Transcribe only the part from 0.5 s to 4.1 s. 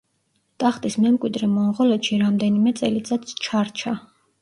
ტახტის მემკვიდრე მონღოლეთში რამდენიმე წელიწადს ჩარჩა.